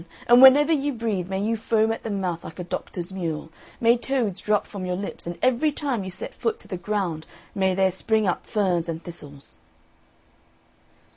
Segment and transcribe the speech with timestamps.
[0.27, 3.95] and whenever you breathe may you foam at the mouth like a doctor's mule, may
[3.95, 7.75] toads drop from your lips, and every time you set foot to the ground may
[7.75, 9.59] there spring up ferns and thistles!"